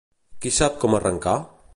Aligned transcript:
Qui 0.45 0.51
sap 0.55 0.79
com 0.85 0.97
arrencar? 1.01 1.37